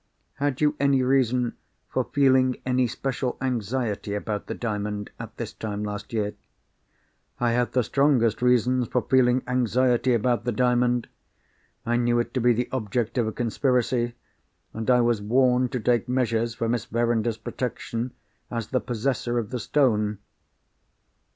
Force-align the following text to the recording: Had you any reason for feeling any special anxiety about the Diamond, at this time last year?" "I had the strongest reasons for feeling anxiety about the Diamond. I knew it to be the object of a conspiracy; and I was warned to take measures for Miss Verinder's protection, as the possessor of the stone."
Had 0.37 0.61
you 0.61 0.75
any 0.79 1.03
reason 1.03 1.57
for 1.87 2.05
feeling 2.05 2.59
any 2.65 2.87
special 2.87 3.37
anxiety 3.39 4.15
about 4.15 4.47
the 4.47 4.55
Diamond, 4.55 5.11
at 5.19 5.37
this 5.37 5.53
time 5.53 5.83
last 5.83 6.11
year?" 6.11 6.33
"I 7.39 7.51
had 7.51 7.73
the 7.73 7.83
strongest 7.83 8.41
reasons 8.41 8.87
for 8.87 9.03
feeling 9.03 9.43
anxiety 9.45 10.15
about 10.15 10.43
the 10.43 10.51
Diamond. 10.51 11.07
I 11.85 11.97
knew 11.97 12.17
it 12.17 12.33
to 12.33 12.41
be 12.41 12.51
the 12.51 12.67
object 12.71 13.19
of 13.19 13.27
a 13.27 13.31
conspiracy; 13.31 14.15
and 14.73 14.89
I 14.89 15.01
was 15.01 15.21
warned 15.21 15.71
to 15.73 15.79
take 15.79 16.09
measures 16.09 16.55
for 16.55 16.67
Miss 16.67 16.85
Verinder's 16.85 17.37
protection, 17.37 18.13
as 18.49 18.69
the 18.69 18.81
possessor 18.81 19.37
of 19.37 19.51
the 19.51 19.59
stone." 19.59 20.17